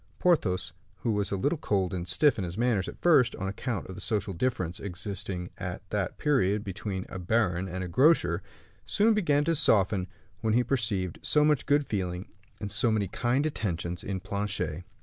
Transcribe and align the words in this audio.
Porthos, 0.17 0.73
who 1.01 1.11
was 1.11 1.29
a 1.29 1.35
little 1.37 1.59
cold 1.59 1.93
and 1.93 2.07
stiff 2.07 2.39
in 2.39 2.43
his 2.43 2.57
manners 2.57 2.87
at 2.87 2.99
first, 3.03 3.35
on 3.35 3.47
account 3.47 3.85
of 3.85 3.93
the 3.93 4.01
social 4.01 4.33
difference 4.33 4.79
existing 4.79 5.51
at 5.59 5.87
that 5.91 6.17
period 6.17 6.63
between 6.63 7.05
a 7.07 7.19
baron 7.19 7.67
and 7.67 7.83
a 7.83 7.87
grocer, 7.87 8.41
soon 8.87 9.13
began 9.13 9.43
to 9.43 9.53
soften 9.53 10.07
when 10.39 10.55
he 10.55 10.63
perceived 10.63 11.19
so 11.21 11.45
much 11.45 11.67
good 11.67 11.85
feeling 11.85 12.27
and 12.59 12.71
so 12.71 12.89
many 12.89 13.07
kind 13.07 13.45
attentions 13.45 14.03
in 14.03 14.19
Planchet. 14.19 14.83